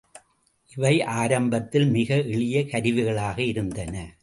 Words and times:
இவை 0.75 1.01
ஆரம்பத்தில் 1.01 1.85
மிக 1.85 2.15
எளிய 2.15 2.61
கருவிகளாக 2.61 3.39
இருந்தன. 3.39 3.95